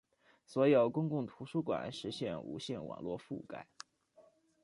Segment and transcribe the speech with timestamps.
[0.47, 3.67] 所有公共图书馆实现无线网络覆盖。